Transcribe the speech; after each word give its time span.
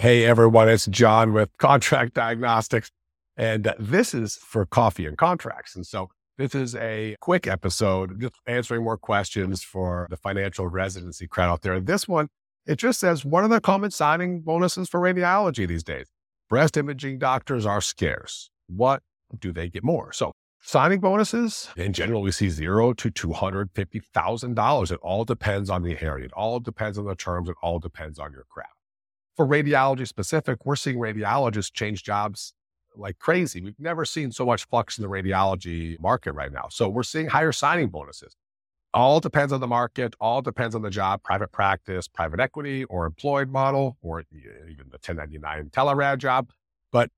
Hey 0.00 0.24
everyone, 0.24 0.70
it's 0.70 0.86
Jon 0.86 1.34
with 1.34 1.50
Contract 1.58 2.14
Diagnostics, 2.14 2.90
and 3.36 3.74
this 3.78 4.14
is 4.14 4.36
for 4.36 4.64
Coffee 4.64 5.04
and 5.04 5.18
Contracts. 5.18 5.76
And 5.76 5.86
so 5.86 6.08
this 6.38 6.54
is 6.54 6.74
a 6.74 7.16
quick 7.20 7.46
episode, 7.46 8.18
just 8.18 8.32
answering 8.46 8.82
more 8.82 8.96
questions 8.96 9.62
for 9.62 10.06
the 10.08 10.16
financial 10.16 10.68
residency 10.68 11.26
crowd 11.26 11.52
out 11.52 11.60
there. 11.60 11.78
This 11.80 12.08
one, 12.08 12.28
it 12.64 12.76
just 12.76 12.98
says, 12.98 13.26
what 13.26 13.44
are 13.44 13.48
the 13.48 13.60
common 13.60 13.90
signing 13.90 14.40
bonuses 14.40 14.88
for 14.88 15.00
radiology 15.00 15.68
these 15.68 15.84
days? 15.84 16.06
Breast 16.48 16.78
imaging 16.78 17.18
doctors 17.18 17.66
are 17.66 17.82
scarce. 17.82 18.48
What 18.68 19.02
do 19.38 19.52
they 19.52 19.68
get 19.68 19.84
more? 19.84 20.14
So 20.14 20.32
signing 20.62 21.00
bonuses, 21.00 21.68
in 21.76 21.92
general, 21.92 22.22
we 22.22 22.32
see 22.32 22.48
zero 22.48 22.94
to 22.94 23.10
$250,000. 23.10 24.92
It 24.92 25.00
all 25.02 25.24
depends 25.26 25.68
on 25.68 25.82
the 25.82 26.02
area. 26.02 26.24
It 26.24 26.32
all 26.32 26.58
depends 26.58 26.96
on 26.96 27.04
the 27.04 27.14
terms. 27.14 27.50
It 27.50 27.56
all 27.62 27.78
depends 27.78 28.18
on 28.18 28.32
your 28.32 28.46
craft 28.48 28.79
for 29.40 29.46
radiology 29.46 30.06
specific, 30.06 30.66
we're 30.66 30.76
seeing 30.76 30.98
radiologists 30.98 31.72
change 31.72 32.02
jobs 32.04 32.52
like 32.94 33.18
crazy. 33.18 33.62
We've 33.62 33.80
never 33.80 34.04
seen 34.04 34.32
so 34.32 34.44
much 34.44 34.66
flux 34.66 34.98
in 34.98 35.02
the 35.02 35.08
radiology 35.08 35.98
market 35.98 36.32
right 36.32 36.52
now. 36.52 36.66
So 36.68 36.90
we're 36.90 37.04
seeing 37.04 37.28
higher 37.28 37.50
signing 37.50 37.88
bonuses. 37.88 38.36
All 38.92 39.18
depends 39.18 39.50
on 39.50 39.60
the 39.60 39.66
market, 39.66 40.14
all 40.20 40.42
depends 40.42 40.74
on 40.74 40.82
the 40.82 40.90
job, 40.90 41.22
private 41.22 41.52
practice, 41.52 42.06
private 42.06 42.38
equity, 42.38 42.84
or 42.84 43.06
employed 43.06 43.48
model, 43.48 43.96
or 44.02 44.24
even 44.30 44.90
the 44.90 44.98
1099 45.02 45.70
telerad 45.70 46.18
job. 46.18 46.50
But 46.92 47.08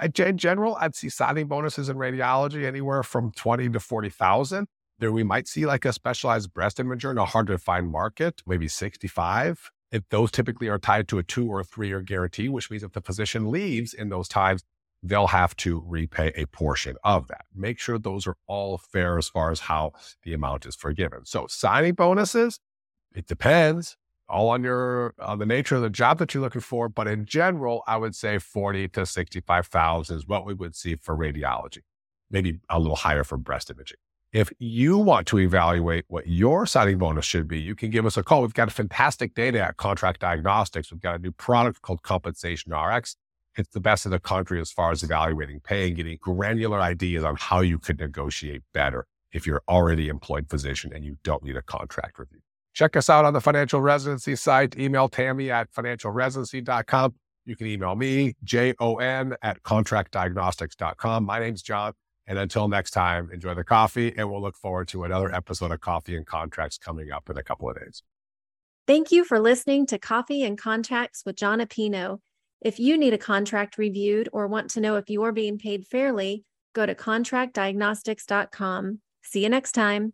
in 0.00 0.38
general, 0.38 0.74
I'd 0.80 0.94
see 0.94 1.10
signing 1.10 1.48
bonuses 1.48 1.90
in 1.90 1.98
radiology 1.98 2.64
anywhere 2.64 3.02
from 3.02 3.30
20 3.30 3.68
to 3.68 3.78
40,000. 3.78 4.68
There 5.00 5.12
we 5.12 5.22
might 5.22 5.46
see 5.46 5.66
like 5.66 5.84
a 5.84 5.92
specialized 5.92 6.54
breast 6.54 6.78
imager 6.78 7.10
in 7.10 7.18
a 7.18 7.26
hard 7.26 7.48
to 7.48 7.58
find 7.58 7.90
market, 7.90 8.42
maybe 8.46 8.68
65 8.68 9.70
if 9.90 10.08
those 10.10 10.30
typically 10.30 10.68
are 10.68 10.78
tied 10.78 11.08
to 11.08 11.18
a 11.18 11.22
two 11.22 11.48
or 11.48 11.64
three 11.64 11.88
year 11.88 12.00
guarantee, 12.00 12.48
which 12.48 12.70
means 12.70 12.82
if 12.82 12.92
the 12.92 13.00
physician 13.00 13.50
leaves 13.50 13.94
in 13.94 14.08
those 14.08 14.28
times, 14.28 14.62
they'll 15.02 15.28
have 15.28 15.54
to 15.56 15.82
repay 15.86 16.32
a 16.34 16.46
portion 16.46 16.96
of 17.04 17.28
that. 17.28 17.46
Make 17.54 17.78
sure 17.78 17.98
those 17.98 18.26
are 18.26 18.36
all 18.46 18.78
fair 18.78 19.16
as 19.18 19.28
far 19.28 19.50
as 19.50 19.60
how 19.60 19.92
the 20.24 20.34
amount 20.34 20.66
is 20.66 20.74
forgiven. 20.74 21.24
So 21.24 21.46
signing 21.48 21.94
bonuses, 21.94 22.58
it 23.14 23.26
depends 23.26 23.96
all 24.28 24.50
on 24.50 24.62
your 24.62 25.14
on 25.18 25.38
the 25.38 25.46
nature 25.46 25.76
of 25.76 25.82
the 25.82 25.90
job 25.90 26.18
that 26.18 26.34
you're 26.34 26.42
looking 26.42 26.60
for, 26.60 26.88
but 26.88 27.08
in 27.08 27.24
general, 27.24 27.82
I 27.86 27.96
would 27.96 28.14
say 28.14 28.38
40 28.38 28.88
to 28.88 29.06
65,000 29.06 30.16
is 30.16 30.26
what 30.26 30.44
we 30.44 30.52
would 30.52 30.76
see 30.76 30.96
for 30.96 31.16
radiology. 31.16 31.82
Maybe 32.30 32.60
a 32.68 32.78
little 32.78 32.96
higher 32.96 33.24
for 33.24 33.38
breast 33.38 33.70
imaging. 33.70 33.96
If 34.32 34.52
you 34.58 34.98
want 34.98 35.26
to 35.28 35.38
evaluate 35.38 36.04
what 36.08 36.26
your 36.26 36.66
signing 36.66 36.98
bonus 36.98 37.24
should 37.24 37.48
be, 37.48 37.58
you 37.58 37.74
can 37.74 37.88
give 37.88 38.04
us 38.04 38.18
a 38.18 38.22
call. 38.22 38.42
We've 38.42 38.52
got 38.52 38.70
fantastic 38.70 39.34
data 39.34 39.62
at 39.62 39.78
Contract 39.78 40.20
Diagnostics. 40.20 40.92
We've 40.92 41.00
got 41.00 41.14
a 41.14 41.18
new 41.18 41.32
product 41.32 41.80
called 41.80 42.02
Compensation 42.02 42.74
RX. 42.74 43.16
It's 43.56 43.70
the 43.70 43.80
best 43.80 44.04
in 44.04 44.12
the 44.12 44.20
country 44.20 44.60
as 44.60 44.70
far 44.70 44.90
as 44.90 45.02
evaluating 45.02 45.60
pay 45.60 45.88
and 45.88 45.96
getting 45.96 46.18
granular 46.20 46.78
ideas 46.78 47.24
on 47.24 47.36
how 47.36 47.60
you 47.60 47.78
could 47.78 47.98
negotiate 47.98 48.62
better 48.74 49.06
if 49.32 49.46
you're 49.46 49.62
already 49.66 50.08
employed 50.08 50.50
physician 50.50 50.92
and 50.92 51.06
you 51.06 51.16
don't 51.24 51.42
need 51.42 51.56
a 51.56 51.62
contract 51.62 52.18
review. 52.18 52.40
Check 52.74 52.96
us 52.96 53.08
out 53.08 53.24
on 53.24 53.32
the 53.32 53.40
financial 53.40 53.80
residency 53.80 54.36
site. 54.36 54.78
Email 54.78 55.08
Tammy 55.08 55.50
at 55.50 55.72
financialresidency.com. 55.72 57.14
You 57.46 57.56
can 57.56 57.66
email 57.66 57.96
me, 57.96 58.34
J 58.44 58.74
O 58.78 58.96
N 58.96 59.34
at 59.40 59.62
contractdiagnostics.com. 59.62 61.24
My 61.24 61.40
name's 61.40 61.62
Jon. 61.62 61.94
And 62.28 62.38
until 62.38 62.68
next 62.68 62.90
time, 62.90 63.30
enjoy 63.32 63.54
the 63.54 63.64
coffee, 63.64 64.12
and 64.16 64.30
we'll 64.30 64.42
look 64.42 64.56
forward 64.56 64.86
to 64.88 65.04
another 65.04 65.34
episode 65.34 65.72
of 65.72 65.80
Coffee 65.80 66.14
and 66.14 66.26
Contracts 66.26 66.76
coming 66.76 67.10
up 67.10 67.30
in 67.30 67.38
a 67.38 67.42
couple 67.42 67.70
of 67.70 67.80
days. 67.80 68.02
Thank 68.86 69.10
you 69.10 69.24
for 69.24 69.40
listening 69.40 69.86
to 69.86 69.98
Coffee 69.98 70.44
and 70.44 70.58
Contracts 70.58 71.22
with 71.24 71.36
Jon 71.36 71.60
Appino. 71.60 72.18
If 72.60 72.78
you 72.78 72.98
need 72.98 73.14
a 73.14 73.18
contract 73.18 73.78
reviewed 73.78 74.28
or 74.32 74.46
want 74.46 74.68
to 74.70 74.80
know 74.80 74.96
if 74.96 75.08
you're 75.08 75.32
being 75.32 75.58
paid 75.58 75.86
fairly, 75.86 76.44
go 76.74 76.84
to 76.84 76.94
contractdiagnostics.com. 76.94 79.00
See 79.22 79.42
you 79.42 79.48
next 79.48 79.72
time. 79.72 80.12